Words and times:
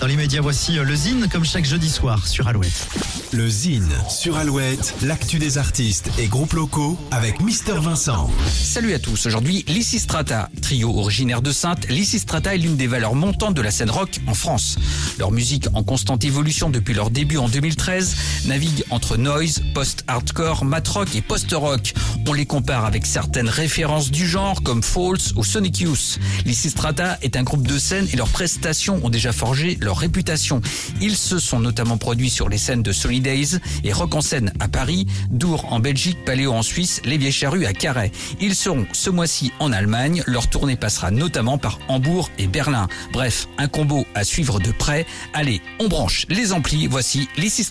Dans 0.00 0.06
l'immédiat, 0.06 0.40
voici 0.40 0.78
euh, 0.78 0.84
le 0.84 0.94
Zine, 0.94 1.26
comme 1.28 1.44
chaque 1.44 1.64
jeudi 1.64 1.88
soir 1.88 2.28
sur 2.28 2.46
Alouette. 2.46 2.88
Le 3.32 3.48
Zine 3.48 3.90
sur 4.08 4.36
Alouette, 4.36 4.94
l'actu 5.02 5.40
des 5.40 5.58
artistes 5.58 6.08
et 6.18 6.28
groupes 6.28 6.52
locaux 6.52 6.96
avec 7.10 7.40
Mister 7.40 7.74
Vincent. 7.74 8.30
Salut 8.48 8.94
à 8.94 9.00
tous, 9.00 9.26
aujourd'hui 9.26 9.64
Lysistrata, 9.66 10.50
trio 10.62 10.96
originaire 10.96 11.42
de 11.42 11.50
Sainte, 11.50 11.88
Lysistrata 11.88 12.54
est 12.54 12.58
l'une 12.58 12.76
des 12.76 12.86
valeurs 12.86 13.16
montantes 13.16 13.54
de 13.54 13.60
la 13.60 13.72
scène 13.72 13.90
rock 13.90 14.20
en 14.28 14.34
France. 14.34 14.76
Leur 15.18 15.32
musique 15.32 15.66
en 15.74 15.82
constante 15.82 16.24
évolution 16.24 16.70
depuis 16.70 16.94
leur 16.94 17.10
début 17.10 17.38
en 17.38 17.48
2013 17.48 18.46
navigue 18.46 18.84
entre 18.90 19.16
noise, 19.16 19.62
post-hardcore, 19.74 20.64
mat 20.64 20.86
rock 20.86 21.08
et 21.16 21.22
post-rock. 21.22 21.92
On 22.26 22.34
les 22.34 22.46
compare 22.46 22.84
avec 22.84 23.06
certaines 23.06 23.48
références 23.48 24.10
du 24.10 24.28
genre 24.28 24.62
comme 24.62 24.82
Falls 24.82 25.32
ou 25.34 25.44
Sonic 25.44 25.80
Youth. 25.80 26.18
Lysistrata 26.44 27.18
est 27.22 27.36
un 27.36 27.42
groupe 27.42 27.66
de 27.66 27.78
scène 27.78 28.06
et 28.12 28.16
leurs 28.16 28.28
prestations 28.28 29.00
ont 29.02 29.08
déjà 29.08 29.32
forgé 29.32 29.78
leur 29.80 29.87
réputation. 29.96 30.60
Ils 31.00 31.16
se 31.16 31.38
sont 31.38 31.60
notamment 31.60 31.98
produits 31.98 32.30
sur 32.30 32.48
les 32.48 32.58
scènes 32.58 32.82
de 32.82 32.92
Solidays 32.92 33.58
et 33.84 33.92
Rock 33.92 34.14
en 34.14 34.20
scène 34.20 34.52
à 34.60 34.68
Paris, 34.68 35.06
Dour 35.30 35.72
en 35.72 35.80
Belgique, 35.80 36.24
Paléo 36.24 36.52
en 36.52 36.62
Suisse, 36.62 37.00
Les 37.04 37.18
Vieilles 37.18 37.32
Charrues 37.32 37.66
à 37.66 37.72
Carhaix. 37.72 38.12
Ils 38.40 38.54
seront 38.54 38.86
ce 38.92 39.10
mois-ci 39.10 39.52
en 39.58 39.72
Allemagne. 39.72 40.22
Leur 40.26 40.48
tournée 40.48 40.76
passera 40.76 41.10
notamment 41.10 41.58
par 41.58 41.78
Hambourg 41.88 42.30
et 42.38 42.46
Berlin. 42.46 42.88
Bref, 43.12 43.48
un 43.58 43.68
combo 43.68 44.06
à 44.14 44.24
suivre 44.24 44.60
de 44.60 44.72
près. 44.72 45.06
Allez, 45.34 45.60
on 45.80 45.88
branche 45.88 46.26
les 46.28 46.52
amplis. 46.52 46.86
Voici 46.86 47.28
this 47.36 47.70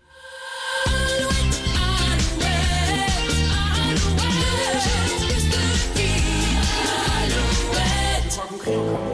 Thank. 8.71 9.10